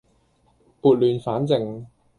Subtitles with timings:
[0.81, 1.85] 撥亂反正